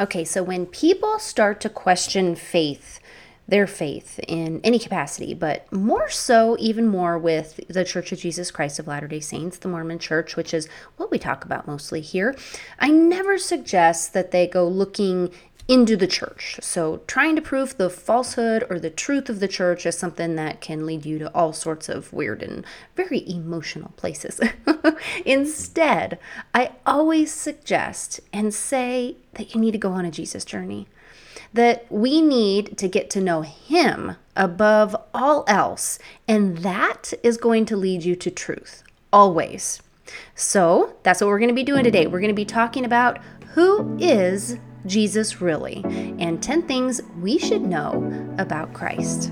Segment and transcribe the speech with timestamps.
[0.00, 3.00] Okay, so when people start to question faith,
[3.46, 8.50] their faith in any capacity, but more so, even more with the Church of Jesus
[8.50, 12.00] Christ of Latter day Saints, the Mormon Church, which is what we talk about mostly
[12.00, 12.34] here.
[12.78, 15.32] I never suggest that they go looking
[15.68, 16.58] into the church.
[16.60, 20.60] So, trying to prove the falsehood or the truth of the church is something that
[20.60, 22.64] can lead you to all sorts of weird and
[22.96, 24.40] very emotional places.
[25.24, 26.18] Instead,
[26.54, 30.86] I always suggest and say that you need to go on a Jesus journey.
[31.52, 35.98] That we need to get to know Him above all else,
[36.28, 39.82] and that is going to lead you to truth, always.
[40.34, 42.06] So, that's what we're going to be doing today.
[42.06, 43.18] We're going to be talking about
[43.54, 45.82] who is Jesus really,
[46.18, 49.30] and 10 things we should know about Christ.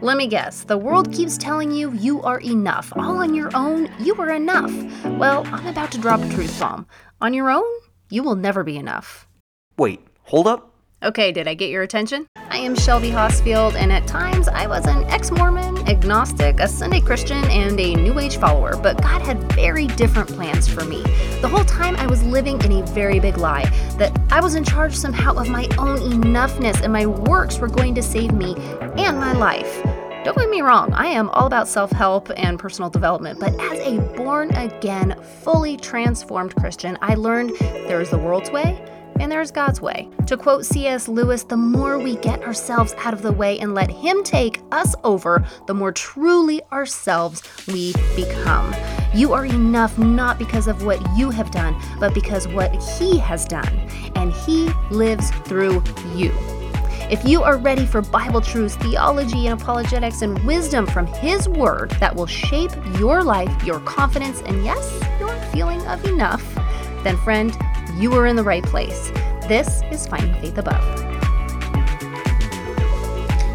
[0.00, 2.92] Let me guess, the world keeps telling you you are enough.
[2.94, 4.70] All on your own, you are enough.
[5.18, 6.86] Well, I'm about to drop a truth bomb.
[7.22, 7.64] On your own,
[8.10, 9.26] you will never be enough.
[9.78, 10.73] Wait, hold up.
[11.04, 12.26] Okay, did I get your attention?
[12.48, 17.02] I am Shelby Hosfield, and at times I was an ex Mormon, agnostic, a Sunday
[17.02, 21.02] Christian, and a New Age follower, but God had very different plans for me.
[21.42, 23.66] The whole time I was living in a very big lie
[23.98, 27.94] that I was in charge somehow of my own enoughness and my works were going
[27.96, 28.54] to save me
[28.96, 29.82] and my life.
[30.24, 33.78] Don't get me wrong, I am all about self help and personal development, but as
[33.80, 38.82] a born again, fully transformed Christian, I learned there is the world's way
[39.20, 40.08] and there's God's way.
[40.26, 41.08] To quote C.S.
[41.08, 44.94] Lewis, the more we get ourselves out of the way and let Him take us
[45.04, 48.74] over, the more truly ourselves we become.
[49.14, 53.44] You are enough not because of what you have done, but because what He has
[53.44, 55.82] done, and He lives through
[56.14, 56.32] you.
[57.10, 61.90] If you are ready for Bible truths, theology, and apologetics and wisdom from His Word
[62.00, 66.42] that will shape your life, your confidence, and yes, your feeling of enough,
[67.04, 67.54] then, friend,
[67.96, 69.10] you are in the right place.
[69.46, 70.82] This is Finding Faith Above.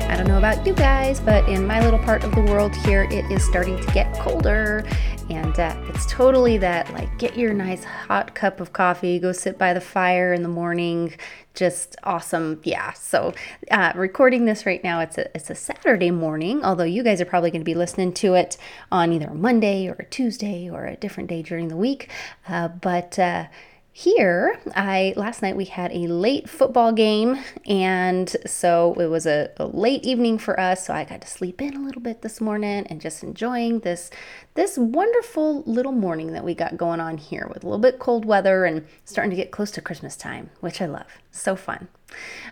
[0.08, 3.04] I don't know about you guys, but in my little part of the world here,
[3.12, 4.86] it is starting to get colder.
[5.30, 9.58] And uh, it's totally that like get your nice hot cup of coffee, go sit
[9.58, 11.14] by the fire in the morning.
[11.54, 12.62] Just awesome.
[12.64, 12.94] Yeah.
[12.94, 13.34] So,
[13.70, 17.26] uh, recording this right now, it's a, it's a Saturday morning, although you guys are
[17.26, 18.58] probably going to be listening to it
[18.92, 22.10] on either a Monday or a Tuesday or a different day during the week.
[22.48, 23.46] Uh, but, uh,
[23.92, 29.50] here i last night we had a late football game and so it was a,
[29.58, 32.40] a, late evening for us so i got to sleep in a little bit this
[32.40, 34.12] morning and just enjoying this
[34.54, 38.26] this wonderful little morning that we got going on here with a little bit cold
[38.26, 41.08] weather and starting to get close to christmas time which i love.
[41.32, 41.88] So fun.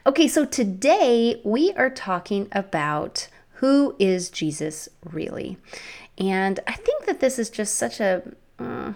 [0.06, 5.58] Okay so today we are talking about who is jesus really?
[6.18, 8.24] And i think that this is just such a
[8.60, 8.94] uh,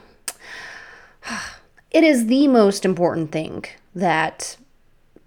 [1.92, 4.58] it is the most important thing that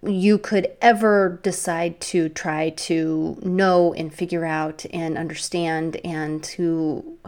[0.03, 7.19] you could ever decide to try to know and figure out and understand and to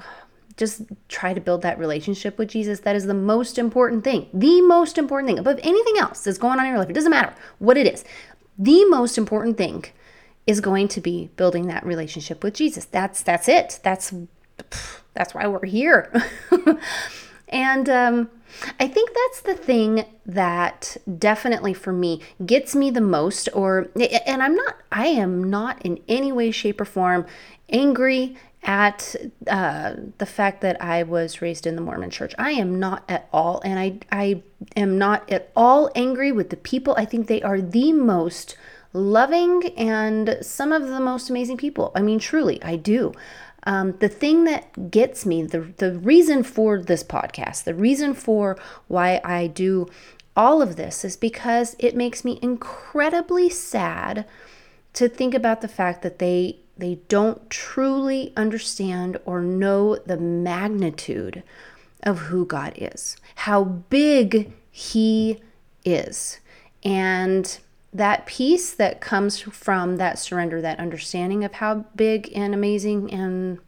[0.57, 2.81] just try to build that relationship with Jesus.
[2.81, 4.29] That is the most important thing.
[4.33, 6.91] The most important thing above anything else that's going on in your life.
[6.91, 8.05] It doesn't matter what it is.
[8.59, 9.85] The most important thing
[10.47, 12.87] is going to be building that relationship with Jesus.
[12.87, 13.81] That's that's it.
[13.83, 14.15] That's
[15.13, 16.11] that's why we're here.
[17.49, 18.31] and um
[18.81, 23.89] I think that's the thing that definitely for me gets me the most, or,
[24.27, 27.27] and I'm not, I am not in any way, shape, or form
[27.69, 29.15] angry at
[29.47, 32.35] uh, the fact that I was raised in the Mormon church.
[32.39, 33.61] I am not at all.
[33.65, 34.43] And I, I
[34.77, 36.95] am not at all angry with the people.
[36.99, 38.57] I think they are the most
[38.93, 41.93] loving and some of the most amazing people.
[41.95, 43.13] I mean, truly, I do.
[43.67, 48.57] Um, the thing that gets me, the, the reason for this podcast, the reason for
[48.87, 49.89] why I do
[50.37, 54.25] all of this is because it makes me incredibly sad
[54.93, 61.43] to think about the fact that they they don't truly understand or know the magnitude
[62.03, 65.41] of who God is, how big he
[65.87, 66.39] is.
[66.85, 67.59] And
[67.97, 73.59] that peace that comes from that surrender, that understanding of how big and amazing and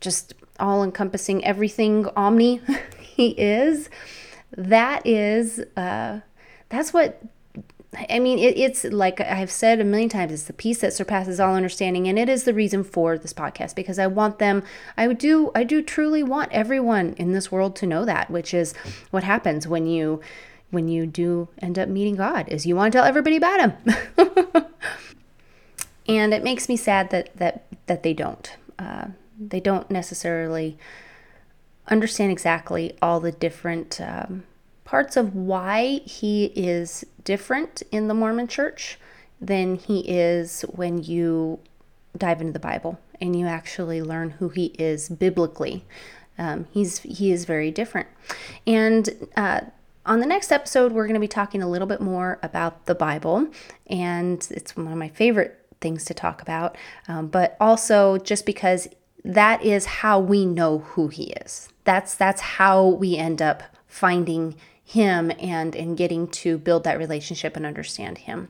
[0.00, 2.60] just all encompassing everything omni
[3.00, 3.88] he is,
[4.56, 6.20] that is, uh,
[6.68, 7.22] that's what
[8.10, 11.40] I mean, it, it's like I've said a million times, it's the peace that surpasses
[11.40, 14.62] all understanding, and it is the reason for this podcast because I want them.
[14.98, 15.50] I do.
[15.54, 18.74] I do truly want everyone in this world to know that, which is
[19.10, 20.20] what happens when you
[20.70, 23.72] when you do end up meeting God is you want to tell everybody about him.
[26.08, 28.56] and it makes me sad that that that they don't.
[28.78, 30.76] Uh, they don't necessarily
[31.86, 34.44] understand exactly all the different um,
[34.84, 38.98] parts of why he is different in the Mormon church
[39.40, 41.60] than he is when you
[42.16, 45.84] dive into the Bible and you actually learn who he is biblically.
[46.38, 48.06] Um, he's he is very different,
[48.64, 49.62] and uh,
[50.08, 52.94] on the next episode, we're going to be talking a little bit more about the
[52.94, 53.46] Bible,
[53.86, 56.76] and it's one of my favorite things to talk about.
[57.06, 58.88] Um, but also, just because
[59.22, 61.68] that is how we know who He is.
[61.84, 67.54] That's that's how we end up finding Him and and getting to build that relationship
[67.54, 68.48] and understand Him.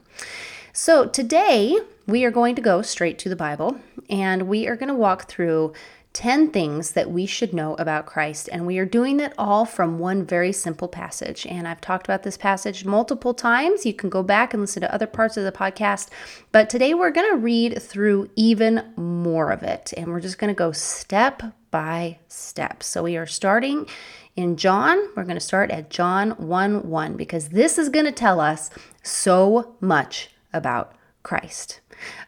[0.72, 1.76] So today
[2.06, 5.28] we are going to go straight to the Bible, and we are going to walk
[5.28, 5.72] through
[6.18, 8.48] 10 things that we should know about Christ.
[8.50, 11.46] And we are doing it all from one very simple passage.
[11.46, 13.86] And I've talked about this passage multiple times.
[13.86, 16.08] You can go back and listen to other parts of the podcast.
[16.50, 19.94] But today we're going to read through even more of it.
[19.96, 22.82] And we're just going to go step by step.
[22.82, 23.86] So we are starting
[24.34, 24.98] in John.
[25.14, 28.70] We're going to start at John 1 1 because this is going to tell us
[29.04, 31.78] so much about Christ.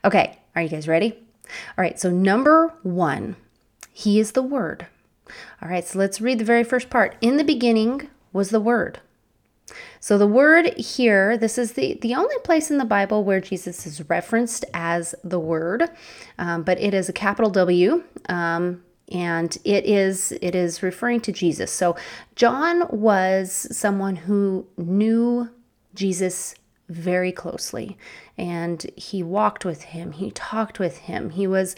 [0.05, 1.19] Okay, are you guys ready?
[1.77, 3.35] All right, so number one,
[3.93, 4.87] he is the Word.
[5.63, 7.17] All right, so let's read the very first part.
[7.21, 9.01] In the beginning was the Word.
[10.01, 13.87] So the word here, this is the, the only place in the Bible where Jesus
[13.87, 15.91] is referenced as the Word,
[16.39, 18.03] um, but it is a capital W.
[18.29, 18.83] Um,
[19.13, 21.73] and it is it is referring to Jesus.
[21.73, 21.97] So
[22.37, 25.51] John was someone who knew
[25.95, 26.55] Jesus
[26.89, 27.97] very closely
[28.39, 31.31] and he walked with him, he talked with him.
[31.31, 31.75] He was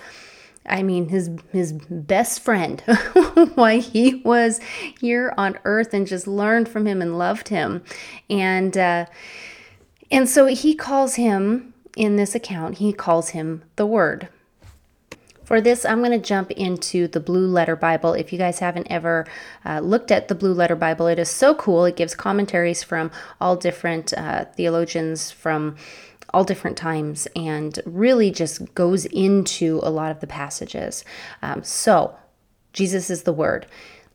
[0.67, 2.81] I mean, his his best friend,
[3.55, 4.61] why he was
[5.01, 7.83] here on earth and just learned from him and loved him,
[8.31, 9.07] and uh,
[10.11, 12.79] and so he calls him in this account.
[12.79, 14.29] He calls him the Word.
[15.45, 18.15] For this, I'm going to jump into the Blue Letter Bible.
[18.15, 19.27] If you guys haven't ever
[19.67, 21.85] uh, looked at the Blue Letter Bible, it is so cool.
[21.85, 23.11] It gives commentaries from
[23.41, 25.77] all different uh, theologians from
[26.33, 31.05] all different times and really just goes into a lot of the passages.
[31.43, 32.17] Um, so,
[32.73, 33.67] Jesus is the Word.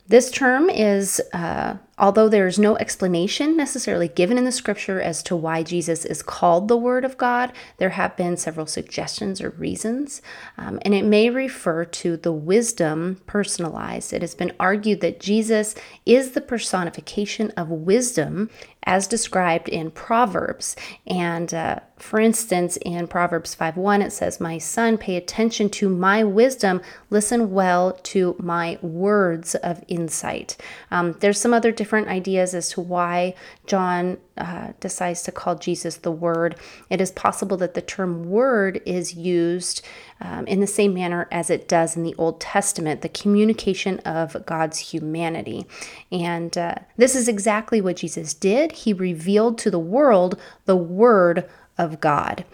[0.08, 5.36] This term is, uh, although there's no explanation necessarily given in the scripture as to
[5.36, 10.22] why Jesus is called the Word of God, there have been several suggestions or reasons,
[10.58, 14.14] um, and it may refer to the wisdom personalized.
[14.14, 18.50] It has been argued that Jesus is the personification of wisdom
[18.88, 20.76] as described in Proverbs.
[21.06, 26.24] And uh, for instance, in Proverbs 5:1, it says, My son, pay attention to my
[26.24, 30.56] wisdom, listen well to my words of insight.
[30.90, 33.34] Um, there's some other ideas as to why
[33.66, 36.56] John uh, decides to call Jesus the Word.
[36.90, 39.86] It is possible that the term word is used
[40.20, 44.46] um, in the same manner as it does in the Old Testament, the communication of
[44.46, 45.66] God's humanity.
[46.12, 48.72] And uh, this is exactly what Jesus did.
[48.74, 52.46] He revealed to the world the Word of God.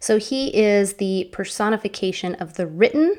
[0.00, 3.16] So he is the personification of the written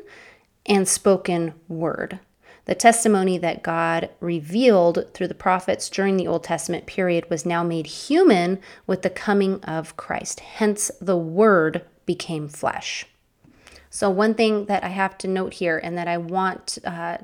[0.66, 2.20] and spoken word
[2.70, 7.64] the testimony that God revealed through the prophets during the Old Testament period was now
[7.64, 10.40] made human with the coming of Christ.
[10.40, 13.08] Hence, the Word became flesh.
[13.90, 17.18] So, one thing that I have to note here and that I want uh,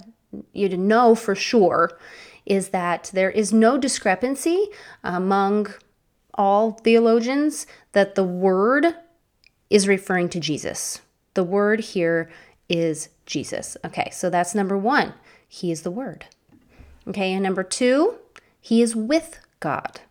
[0.52, 1.96] you to know for sure
[2.48, 4.70] is that there is no discrepancy
[5.04, 5.72] among
[6.34, 8.96] all theologians that the Word
[9.70, 11.02] is referring to Jesus.
[11.36, 12.32] The Word here
[12.68, 13.78] is Jesus.
[13.86, 15.14] Okay, so that's number one.
[15.48, 16.26] He is the Word.
[17.08, 18.16] Okay, and number two,
[18.60, 20.02] He is with God.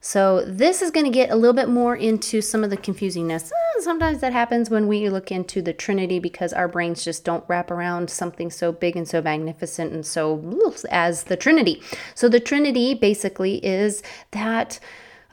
[0.00, 3.50] So this is going to get a little bit more into some of the confusingness.
[3.50, 7.44] Eh, sometimes that happens when we look into the Trinity because our brains just don't
[7.48, 11.82] wrap around something so big and so magnificent and so as the Trinity.
[12.14, 14.78] So the Trinity basically is that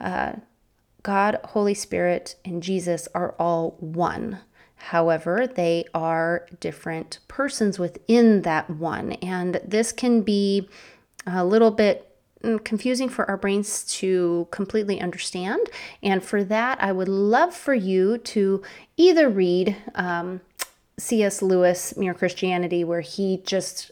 [0.00, 0.32] uh,
[1.02, 4.40] God, Holy Spirit, and Jesus are all one.
[4.90, 9.12] However, they are different persons within that one.
[9.14, 10.68] And this can be
[11.26, 15.66] a little bit mm, confusing for our brains to completely understand.
[16.04, 18.62] And for that, I would love for you to
[18.96, 20.40] either read um,
[21.00, 21.42] C.S.
[21.42, 23.90] Lewis, Mere Christianity, where he just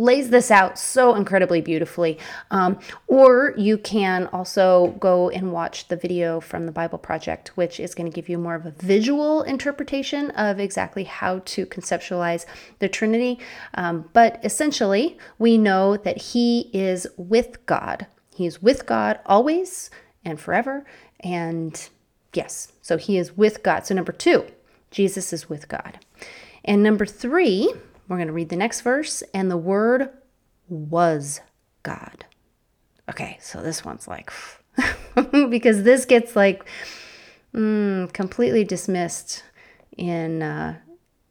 [0.00, 2.18] lays this out so incredibly beautifully.
[2.50, 7.78] Um, or you can also go and watch the video from the Bible Project, which
[7.78, 12.46] is going to give you more of a visual interpretation of exactly how to conceptualize
[12.78, 13.38] the Trinity.
[13.74, 18.06] Um, but essentially, we know that He is with God.
[18.34, 19.90] He is with God always
[20.24, 20.84] and forever.
[21.20, 21.88] And
[22.32, 23.86] yes, so He is with God.
[23.86, 24.46] So, number two,
[24.90, 25.98] Jesus is with God.
[26.64, 27.72] And number three,
[28.10, 30.10] we're going to read the next verse, and the Word
[30.68, 31.40] was
[31.84, 32.24] God.
[33.08, 34.32] Okay, so this one's like,
[35.32, 36.64] because this gets like
[37.54, 39.44] mm, completely dismissed
[39.96, 40.76] in uh,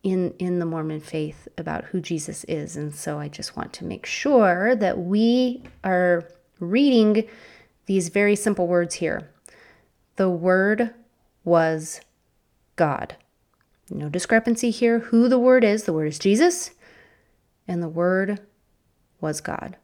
[0.03, 3.83] in in the Mormon faith about who Jesus is, and so I just want to
[3.83, 6.29] make sure that we are
[6.62, 7.27] reading
[7.88, 9.29] these very simple words here.
[10.15, 10.93] The Word
[11.43, 12.00] was
[12.77, 13.17] God.
[13.91, 15.00] No discrepancy here.
[15.00, 16.72] Who the Word is, the Word is Jesus,
[17.67, 18.39] and the Word
[19.22, 19.77] was God.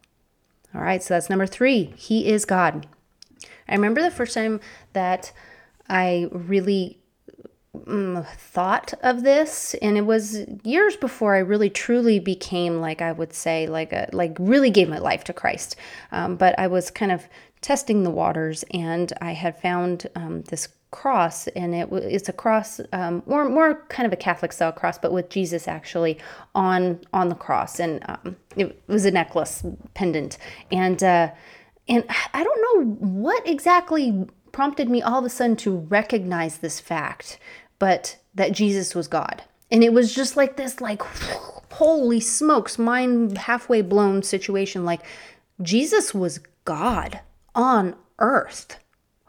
[0.74, 1.94] All right, so that's number three.
[1.96, 2.88] He is God.
[3.68, 4.60] I remember the first time
[4.94, 5.32] that
[5.90, 7.00] I really
[7.88, 13.12] um, thought of this, and it was years before I really truly became like I
[13.12, 15.76] would say like a like really gave my life to Christ.
[16.12, 17.28] Um, but I was kind of
[17.62, 22.80] testing the waters, and I had found um, this cross, and it it's a cross,
[22.94, 26.18] um, more more kind of a Catholic style cross, but with Jesus actually
[26.56, 30.38] on on the cross, and um, it was a necklace pendant,
[30.72, 31.30] and uh,
[31.88, 36.80] and I don't know what exactly prompted me all of a sudden to recognize this
[36.80, 37.40] fact,
[37.78, 39.44] but that Jesus was God.
[39.70, 41.02] And it was just like this, like,
[41.72, 44.86] holy smokes, mind halfway blown situation.
[44.86, 45.02] Like,
[45.62, 47.20] Jesus was God
[47.54, 48.80] on earth.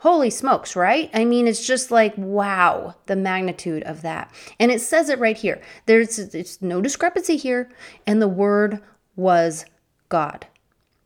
[0.00, 1.10] Holy smokes, right?
[1.14, 4.30] I mean, it's just like, wow, the magnitude of that.
[4.60, 5.60] And it says it right here.
[5.86, 7.70] There's, there's no discrepancy here.
[8.06, 8.80] And the word
[9.16, 9.64] was
[10.08, 10.46] God.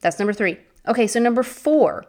[0.00, 0.58] That's number three.
[0.88, 2.04] Okay, so number four,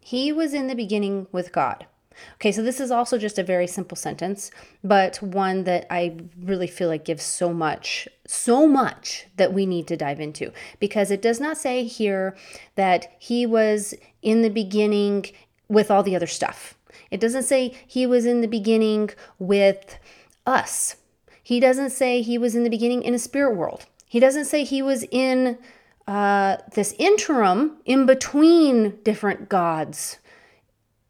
[0.00, 1.86] he was in the beginning with God.
[2.34, 4.50] Okay, so this is also just a very simple sentence,
[4.82, 9.86] but one that I really feel like gives so much, so much that we need
[9.88, 12.36] to dive into because it does not say here
[12.76, 15.26] that he was in the beginning
[15.74, 16.76] with all the other stuff.
[17.10, 19.98] It doesn't say he was in the beginning with
[20.46, 20.96] us.
[21.42, 23.86] He doesn't say he was in the beginning in a spirit world.
[24.06, 25.58] He doesn't say he was in
[26.06, 30.18] uh, this interim in between different gods.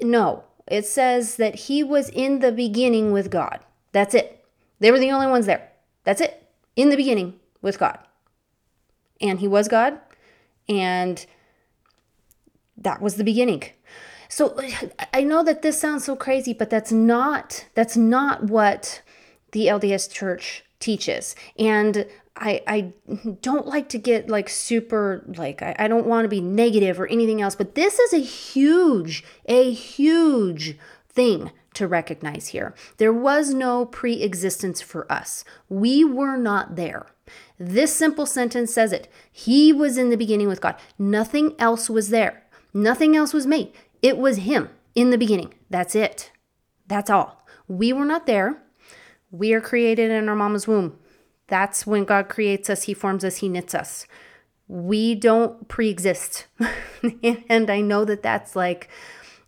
[0.01, 3.61] No, it says that he was in the beginning with God.
[3.93, 4.45] That's it.
[4.81, 5.71] They were the only ones there.
[6.05, 6.49] That's it.
[6.77, 7.99] In the beginning with God.
[9.21, 9.99] And he was God.
[10.69, 11.25] And
[12.77, 13.63] that was the beginning.
[14.35, 14.61] So
[15.13, 19.01] I know that this sounds so crazy, but that's not that's not what
[19.53, 21.37] the LDS church teaches.
[21.57, 22.93] And I, I
[23.43, 27.07] don't like to get like super like I, I don't want to be negative or
[27.07, 30.77] anything else but this is a huge a huge
[31.09, 32.75] thing to recognize here.
[32.97, 35.45] There was no pre-existence for us.
[35.69, 37.07] We were not there.
[37.57, 39.07] This simple sentence says it.
[39.31, 40.75] He was in the beginning with god.
[40.99, 42.43] Nothing else was there.
[42.77, 43.73] Nothing else was made
[44.05, 46.31] it was him in the beginning that's it
[46.87, 48.63] that's all we were not there
[49.31, 50.97] we are created in our mama's womb
[51.47, 54.07] that's when God creates us, He forms us, He knits us.
[54.67, 56.47] We don't pre exist.
[57.23, 58.89] and I know that that's like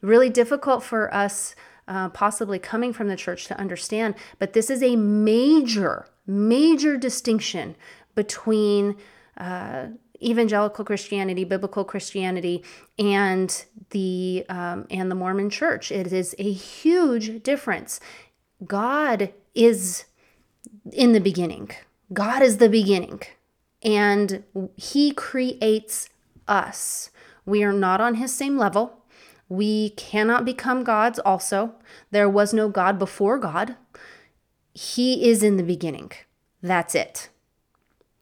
[0.02, 1.54] really difficult for us,
[1.88, 4.14] uh, possibly coming from the church, to understand.
[4.38, 7.76] But this is a major, major distinction
[8.14, 8.96] between.
[9.36, 9.88] Uh,
[10.22, 12.64] evangelical Christianity, biblical Christianity,
[12.98, 15.90] and the um, and the Mormon Church.
[15.90, 18.00] It is a huge difference.
[18.66, 20.04] God is
[20.92, 21.70] in the beginning.
[22.12, 23.22] God is the beginning,
[23.82, 24.44] and
[24.76, 26.08] He creates
[26.48, 27.10] us.
[27.44, 29.04] We are not on His same level.
[29.48, 31.74] We cannot become gods, also.
[32.10, 33.76] There was no God before God.
[34.74, 36.12] He is in the beginning.
[36.62, 37.28] That's it.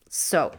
[0.09, 0.53] So,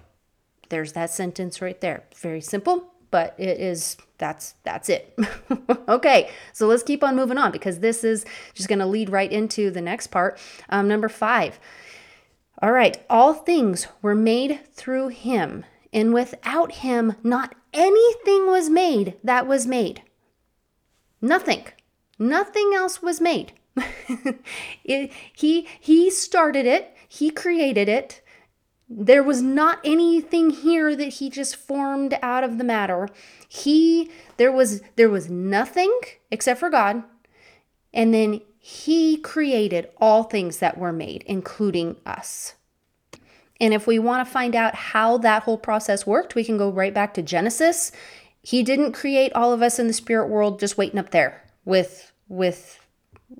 [0.69, 2.03] there's that sentence right there.
[2.15, 5.17] Very simple, but it is that's that's it.
[5.87, 9.31] okay, so let's keep on moving on because this is just going to lead right
[9.31, 10.39] into the next part.
[10.69, 11.59] Um, number five,
[12.61, 19.15] all right, all things were made through him, and without him, not anything was made
[19.23, 20.01] that was made.
[21.21, 21.65] Nothing.
[22.17, 23.53] Nothing else was made.
[24.85, 28.21] it, he he started it, he created it.
[28.87, 33.09] There was not anything here that he just formed out of the matter.
[33.47, 35.91] He there was there was nothing
[36.29, 37.03] except for God.
[37.93, 42.55] And then he created all things that were made, including us.
[43.61, 46.69] And if we want to find out how that whole process worked, we can go
[46.69, 47.91] right back to Genesis.
[48.41, 52.11] He didn't create all of us in the spirit world just waiting up there with
[52.27, 52.84] with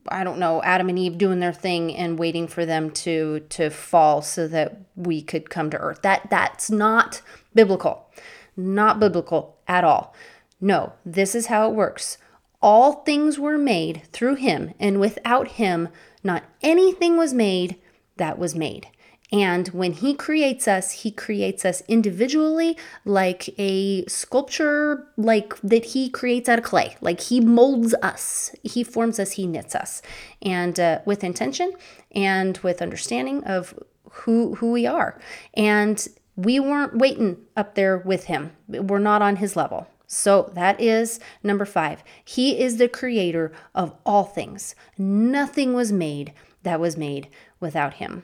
[0.08, 3.70] I don't know, Adam and Eve doing their thing and waiting for them to to
[3.70, 6.02] fall so that we could come to earth.
[6.02, 7.22] That that's not
[7.54, 8.10] biblical.
[8.58, 10.14] Not biblical at all.
[10.62, 12.18] No, this is how it works.
[12.62, 15.90] All things were made through him, and without him,
[16.24, 17.76] not anything was made
[18.18, 18.88] that was made.
[19.36, 26.10] And when He creates us, He creates us individually, like a sculpture, like that He
[26.10, 26.96] creates out of clay.
[27.02, 30.02] Like He molds us, He forms us, He knits us,
[30.42, 31.74] and uh, with intention
[32.14, 33.78] and with understanding of
[34.10, 35.20] who who we are.
[35.54, 38.52] And we weren't waiting up there with Him.
[38.70, 39.88] We're not on His level.
[40.08, 42.06] So that is number five.
[42.24, 44.76] He is the creator of all things.
[44.98, 46.32] Nothing was made
[46.64, 47.28] that was made
[47.60, 48.24] without him.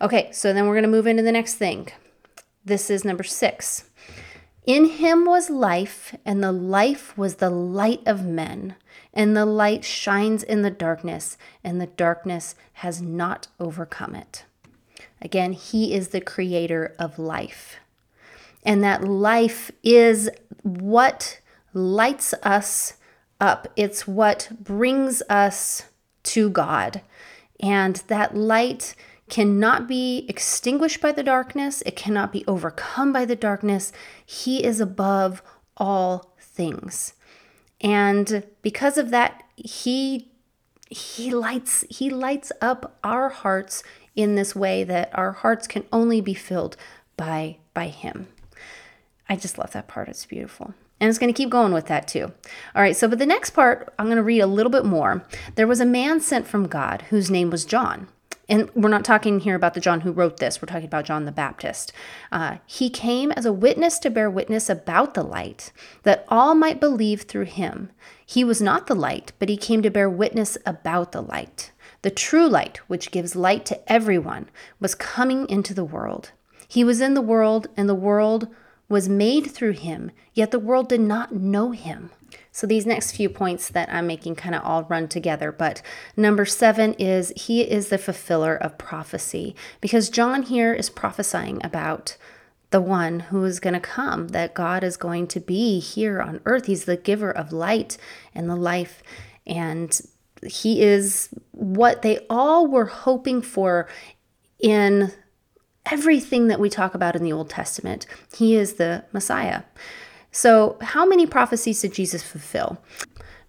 [0.00, 1.88] Okay, so then we're going to move into the next thing.
[2.64, 3.84] This is number six.
[4.66, 8.74] In him was life, and the life was the light of men.
[9.14, 14.44] And the light shines in the darkness, and the darkness has not overcome it.
[15.22, 17.76] Again, he is the creator of life.
[18.62, 20.28] And that life is
[20.62, 21.40] what
[21.72, 22.94] lights us
[23.40, 25.84] up, it's what brings us
[26.24, 27.00] to God.
[27.60, 28.94] And that light
[29.30, 33.92] cannot be extinguished by the darkness, it cannot be overcome by the darkness.
[34.24, 35.42] He is above
[35.76, 37.14] all things.
[37.80, 40.32] And because of that, he
[40.90, 43.82] he lights he lights up our hearts
[44.16, 46.76] in this way that our hearts can only be filled
[47.16, 48.28] by by him.
[49.28, 50.08] I just love that part.
[50.08, 50.74] It's beautiful.
[51.00, 52.32] And it's going to keep going with that too.
[52.74, 55.24] All right, so but the next part, I'm going to read a little bit more.
[55.54, 58.08] There was a man sent from God whose name was John.
[58.48, 61.26] And we're not talking here about the John who wrote this, we're talking about John
[61.26, 61.92] the Baptist.
[62.32, 65.70] Uh, he came as a witness to bear witness about the light,
[66.04, 67.90] that all might believe through him.
[68.24, 71.72] He was not the light, but he came to bear witness about the light.
[72.02, 74.48] The true light, which gives light to everyone,
[74.80, 76.32] was coming into the world.
[76.66, 78.48] He was in the world, and the world
[78.88, 82.10] was made through him, yet the world did not know him.
[82.50, 85.52] So these next few points that I'm making kind of all run together.
[85.52, 85.82] But
[86.16, 92.16] number seven is he is the fulfiller of prophecy because John here is prophesying about
[92.70, 96.40] the one who is going to come, that God is going to be here on
[96.44, 96.66] earth.
[96.66, 97.96] He's the giver of light
[98.34, 99.02] and the life.
[99.46, 99.98] And
[100.46, 103.88] he is what they all were hoping for
[104.58, 105.12] in
[105.90, 108.06] everything that we talk about in the Old Testament.
[108.36, 109.62] He is the Messiah.
[110.30, 112.78] So, how many prophecies did Jesus fulfill?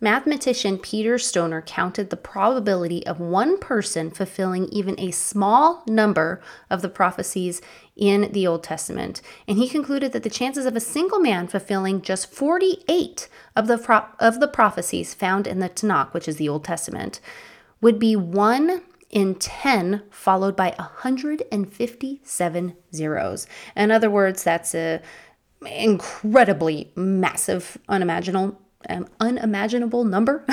[0.01, 6.81] Mathematician Peter Stoner counted the probability of one person fulfilling even a small number of
[6.81, 7.61] the prophecies
[7.97, 12.01] in the Old Testament, and he concluded that the chances of a single man fulfilling
[12.01, 16.47] just 48 of the, pro- of the prophecies found in the Tanakh, which is the
[16.47, 17.19] Old Testament,
[17.81, 23.47] would be 1 in 10 followed by 157 zeros.
[23.75, 25.01] In other words, that's a
[25.65, 30.45] incredibly massive, unimaginable, um, unimaginable number.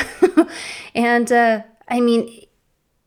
[0.94, 2.46] and uh, I mean,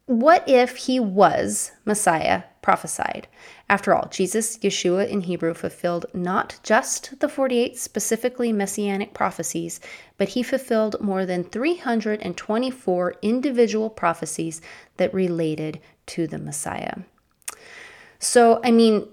[0.05, 3.27] what if he was Messiah prophesied?
[3.69, 9.79] After all, Jesus, Yeshua in Hebrew, fulfilled not just the 48 specifically messianic prophecies,
[10.17, 14.61] but he fulfilled more than 324 individual prophecies
[14.97, 16.95] that related to the Messiah.
[18.19, 19.07] So, I mean,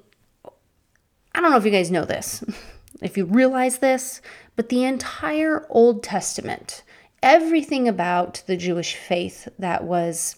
[1.34, 2.42] I don't know if you guys know this,
[3.02, 4.20] if you realize this,
[4.56, 6.82] but the entire Old Testament,
[7.22, 10.36] everything about the Jewish faith that was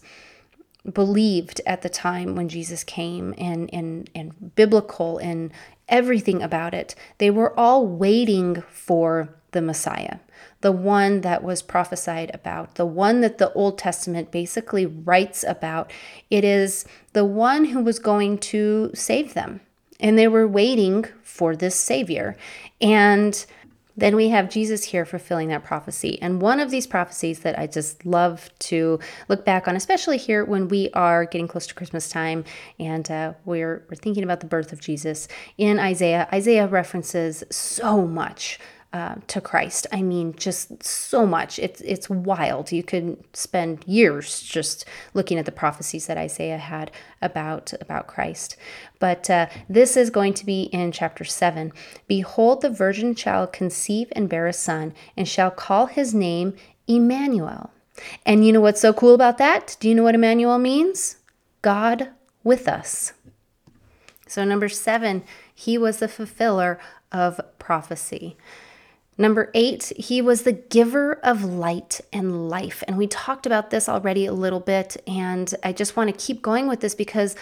[0.93, 5.53] believed at the time when Jesus came and, and, and biblical and
[5.89, 10.19] everything about it, they were all waiting for the Messiah,
[10.61, 15.91] the one that was prophesied about, the one that the Old Testament basically writes about.
[16.31, 19.61] It is the one who was going to save them.
[20.01, 22.37] And they were waiting for this Savior.
[22.81, 23.45] And
[23.99, 26.21] then we have Jesus here fulfilling that prophecy.
[26.23, 30.45] And one of these prophecies that I just love to look back on, especially here
[30.45, 32.45] when we are getting close to Christmas time
[32.79, 38.07] and uh, we're, we're thinking about the birth of Jesus in Isaiah, Isaiah references so
[38.07, 38.61] much
[38.93, 39.87] uh, to Christ.
[39.93, 41.59] I mean, just so much.
[41.59, 42.73] It's it's wild.
[42.73, 48.57] You could spend years just looking at the prophecies that Isaiah had about about Christ.
[48.99, 51.73] But uh, this is going to be in chapter seven.
[52.07, 56.55] Behold, the virgin shall conceive and bear a son, and shall call his name
[56.87, 57.71] Emmanuel.
[58.25, 59.77] And you know what's so cool about that?
[59.81, 61.17] Do you know what Emmanuel means?
[61.61, 62.09] God
[62.43, 63.13] with us.
[64.27, 65.25] So, number seven,
[65.55, 66.79] he was the fulfiller
[67.13, 68.37] of prophecy.
[69.21, 72.85] Number eight, he was the giver of light and life.
[72.87, 74.97] And we talked about this already a little bit.
[75.09, 77.35] And I just want to keep going with this because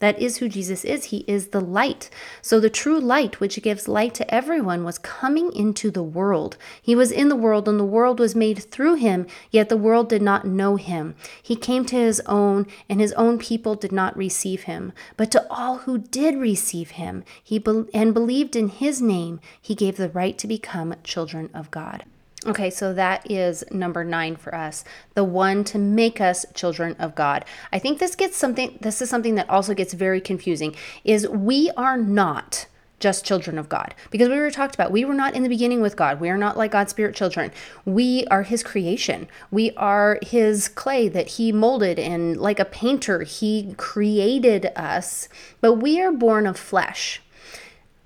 [0.00, 1.06] That is who Jesus is.
[1.06, 2.08] He is the light.
[2.40, 6.56] So the true light, which gives light to everyone, was coming into the world.
[6.80, 10.08] He was in the world, and the world was made through him, yet the world
[10.08, 11.16] did not know him.
[11.42, 14.92] He came to his own, and his own people did not receive him.
[15.16, 19.74] But to all who did receive him, he be- and believed in his name, he
[19.74, 22.04] gave the right to become children of God.
[22.46, 27.16] Okay, so that is number nine for us, the one to make us children of
[27.16, 27.44] God.
[27.72, 31.70] I think this gets something, this is something that also gets very confusing, is we
[31.76, 32.66] are not
[33.00, 33.94] just children of God.
[34.10, 36.20] Because we were talked about, we were not in the beginning with God.
[36.20, 37.52] We are not like God's spirit children.
[37.84, 39.28] We are his creation.
[39.50, 45.28] We are his clay that he molded and like a painter, he created us,
[45.60, 47.20] but we are born of flesh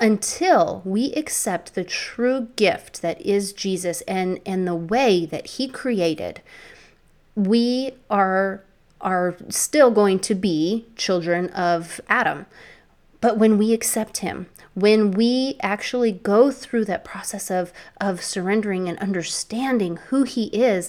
[0.02, 5.68] until we accept the true gift that is Jesus and, and the way that he
[5.68, 6.42] created,
[7.36, 8.64] we are
[9.00, 12.46] are still going to be children of Adam.
[13.20, 18.88] But when we accept him, when we actually go through that process of, of surrendering
[18.88, 20.88] and understanding who he is,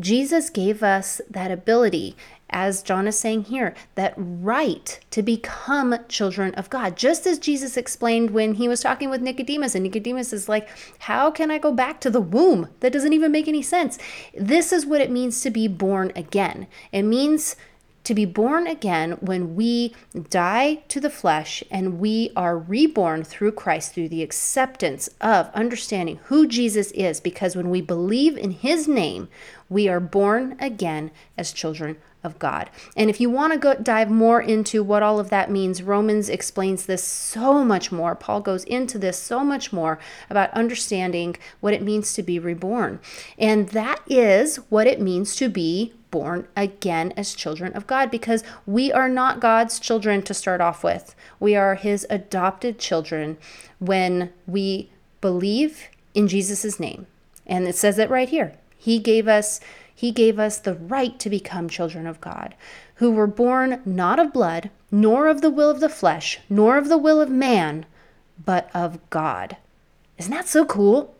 [0.00, 2.16] Jesus gave us that ability
[2.50, 6.96] as John is saying here, that right to become children of God.
[6.96, 10.68] Just as Jesus explained when he was talking with Nicodemus, and Nicodemus is like,
[11.00, 12.68] How can I go back to the womb?
[12.80, 13.98] That doesn't even make any sense.
[14.34, 16.66] This is what it means to be born again.
[16.92, 17.56] It means
[18.04, 19.94] to be born again when we
[20.28, 26.20] die to the flesh and we are reborn through Christ through the acceptance of understanding
[26.24, 29.28] who Jesus is because when we believe in his name
[29.68, 32.70] we are born again as children of God.
[32.96, 36.30] And if you want to go dive more into what all of that means, Romans
[36.30, 38.14] explains this so much more.
[38.14, 39.98] Paul goes into this so much more
[40.30, 42.98] about understanding what it means to be reborn.
[43.38, 48.42] And that is what it means to be born again as children of God because
[48.66, 51.14] we are not God's children to start off with.
[51.38, 53.36] We are his adopted children
[53.80, 57.06] when we believe in Jesus' name.
[57.46, 58.54] And it says it right here.
[58.84, 59.60] He gave us
[59.94, 62.54] he gave us the right to become children of God,
[62.96, 66.90] who were born not of blood, nor of the will of the flesh, nor of
[66.90, 67.86] the will of man,
[68.44, 69.56] but of God.
[70.18, 71.14] Isn't that so cool?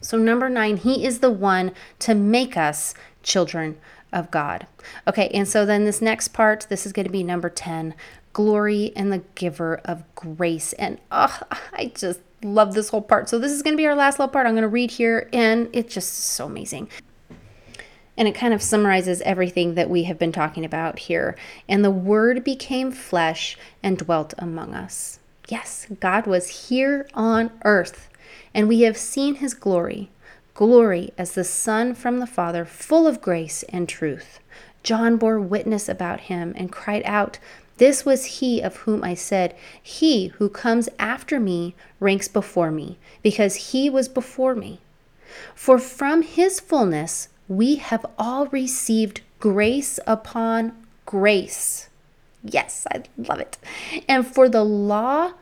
[0.00, 3.76] So, number nine, He is the one to make us children
[4.10, 4.66] of God.
[5.06, 7.94] Okay, and so then this next part, this is going to be number 10
[8.32, 10.72] glory and the giver of grace.
[10.74, 11.40] And oh,
[11.74, 13.28] I just love this whole part.
[13.28, 14.46] So, this is going to be our last little part.
[14.46, 16.88] I'm going to read here, and it's just so amazing.
[18.16, 21.36] And it kind of summarizes everything that we have been talking about here.
[21.68, 25.18] And the Word became flesh and dwelt among us.
[25.48, 28.08] Yes, God was here on earth,
[28.54, 30.10] and we have seen his glory
[30.54, 34.38] glory as the Son from the Father, full of grace and truth.
[34.82, 37.38] John bore witness about him and cried out,
[37.78, 42.98] This was he of whom I said, He who comes after me ranks before me,
[43.22, 44.80] because he was before me.
[45.54, 50.72] For from his fullness we have all received grace upon
[51.06, 51.88] grace.
[52.44, 53.58] Yes, I love it.
[54.08, 55.32] And for the law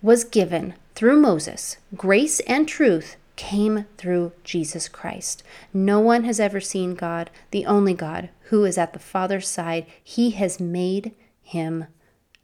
[0.00, 5.42] was given through Moses, grace and truth came through Jesus Christ.
[5.72, 9.86] No one has ever seen God, the only God, who is at the Father's side.
[10.02, 11.12] He has made
[11.52, 11.86] him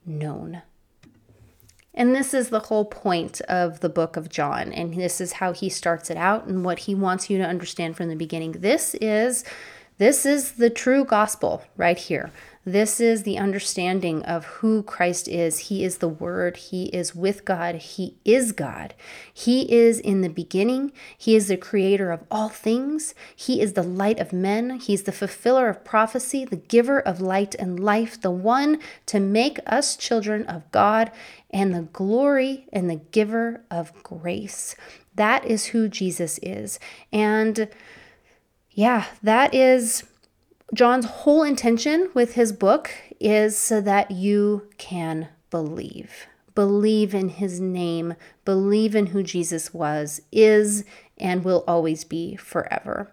[0.07, 0.62] known.
[1.92, 4.73] And this is the whole point of the book of John.
[4.73, 7.97] And this is how he starts it out and what he wants you to understand
[7.97, 8.53] from the beginning.
[8.53, 9.44] This is
[9.99, 12.31] this is the true gospel right here.
[12.65, 15.59] This is the understanding of who Christ is.
[15.59, 16.59] He is the Word.
[16.59, 17.77] He is with God.
[17.77, 18.93] He is God.
[19.33, 20.93] He is in the beginning.
[21.17, 23.15] He is the creator of all things.
[23.35, 24.81] He is the light of men.
[24.81, 29.59] He's the fulfiller of prophecy, the giver of light and life, the one to make
[29.65, 31.11] us children of God,
[31.51, 34.77] and the glory and the giver of grace.
[35.15, 36.79] That is who Jesus is.
[37.13, 37.71] And
[38.79, 40.05] yeah, that is
[40.73, 46.29] John's whole intention with his book is so that you can believe.
[46.55, 48.14] Believe in his name,
[48.45, 50.85] believe in who Jesus was, is,
[51.17, 53.12] and will always be forever.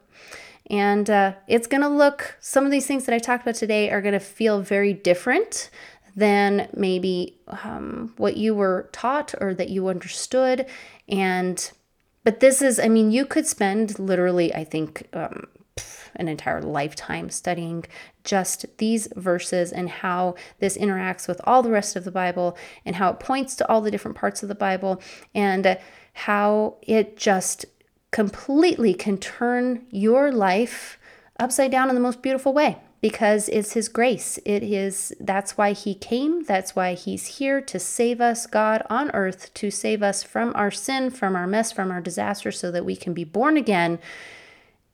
[0.69, 3.89] And uh, it's going to look, some of these things that I talked about today
[3.89, 5.71] are going to feel very different
[6.15, 10.67] than maybe um, what you were taught or that you understood.
[11.10, 11.71] And,
[12.23, 15.47] but this is, I mean, you could spend literally, I think, um,
[16.17, 17.86] an entire lifetime studying
[18.23, 22.95] just these verses and how this interacts with all the rest of the Bible and
[22.95, 25.01] how it points to all the different parts of the Bible
[25.34, 25.78] and
[26.13, 27.65] how it just
[28.12, 30.97] completely can turn your life
[31.39, 34.39] upside down in the most beautiful way because it's his grace.
[34.45, 36.43] It is that's why he came.
[36.43, 40.71] That's why he's here to save us, God on earth, to save us from our
[40.71, 43.99] sin, from our mess, from our disaster so that we can be born again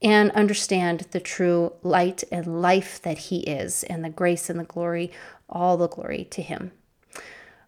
[0.02, 4.64] and understand the true light and life that he is and the grace and the
[4.64, 5.10] glory,
[5.48, 6.72] all the glory to him.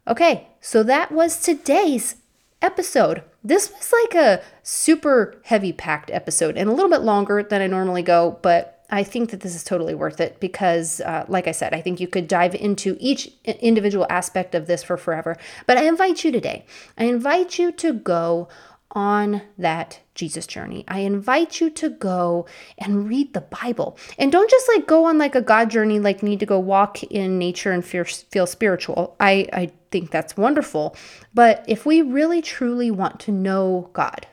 [0.06, 2.16] Okay, so that was today's
[2.60, 3.22] episode.
[3.42, 7.66] This was like a super heavy packed episode and a little bit longer than I
[7.66, 11.52] normally go, but I think that this is totally worth it because, uh, like I
[11.52, 15.36] said, I think you could dive into each individual aspect of this for forever.
[15.66, 16.66] But I invite you today,
[16.98, 18.48] I invite you to go
[18.94, 20.84] on that Jesus journey.
[20.86, 22.46] I invite you to go
[22.78, 23.98] and read the Bible.
[24.18, 27.02] And don't just like go on like a God journey, like need to go walk
[27.02, 29.16] in nature and feel, feel spiritual.
[29.18, 30.96] I, I think that's wonderful.
[31.32, 34.26] But if we really truly want to know God,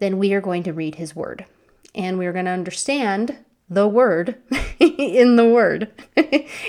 [0.00, 1.44] then we are going to read his word.
[1.94, 4.36] And we're going to understand the word
[4.78, 5.90] in the word.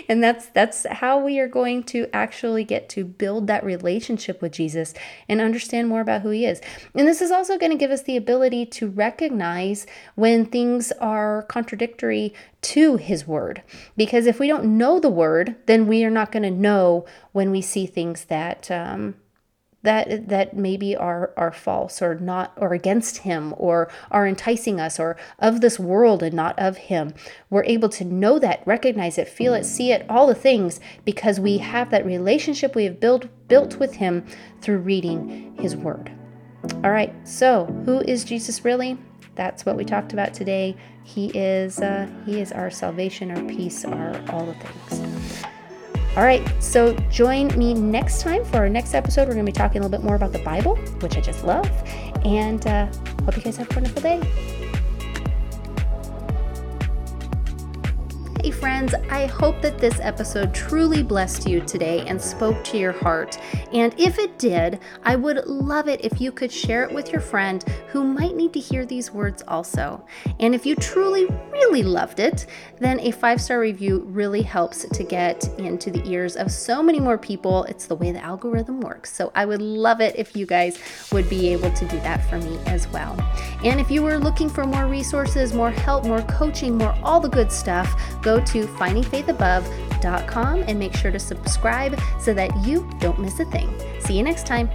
[0.08, 4.52] And that's that's how we are going to actually get to build that relationship with
[4.52, 4.94] Jesus
[5.28, 6.62] and understand more about who he is.
[6.94, 11.44] And this is also going to give us the ability to recognize when things are
[11.44, 13.64] contradictory to his word.
[13.98, 17.50] Because if we don't know the word then we are not going to know when
[17.50, 19.16] we see things that um,
[19.86, 25.00] that that maybe are are false or not or against him or are enticing us
[25.00, 27.14] or of this world and not of him.
[27.50, 31.40] We're able to know that recognize it feel it see it all the things because
[31.40, 34.26] we have that relationship we have built built with him
[34.62, 36.12] through reading his word.
[36.84, 37.14] All right.
[37.28, 38.98] So who is jesus really?
[39.36, 40.76] That's what we talked about today.
[41.04, 45.46] He is uh, he is our salvation our peace our all the things
[46.16, 49.28] all right, so join me next time for our next episode.
[49.28, 51.44] We're going to be talking a little bit more about the Bible, which I just
[51.44, 51.70] love.
[52.24, 52.86] And uh,
[53.26, 54.22] hope you guys have a wonderful day.
[58.42, 62.94] Hey, friends, I hope that this episode truly blessed you today and spoke to your
[62.94, 63.38] heart.
[63.74, 67.22] And if it did, I would love it if you could share it with your
[67.22, 70.06] friend who might need to hear these words also.
[70.42, 72.46] And if you truly, really loved it,
[72.78, 77.00] then a five star review really helps to get into the ears of so many
[77.00, 77.64] more people.
[77.64, 79.14] It's the way the algorithm works.
[79.14, 80.78] So I would love it if you guys
[81.14, 83.16] would be able to do that for me as well.
[83.64, 87.30] And if you were looking for more resources, more help, more coaching, more all the
[87.30, 93.40] good stuff, go to findingfaithabove.com and make sure to subscribe so that you don't miss
[93.40, 93.74] a thing.
[94.02, 94.70] See you next time.